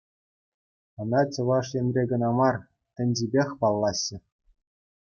[1.01, 2.55] Ӑна Чӑваш Енре кӑна мар,
[2.95, 4.17] тӗнчипех паллаҫҫӗ.